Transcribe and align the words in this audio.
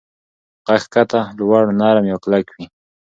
غږ 0.67 0.83
کښته، 0.93 1.21
لوړ، 1.37 1.63
نرم 1.79 2.05
یا 2.11 2.17
کلک 2.23 2.45
وي. 2.55 2.65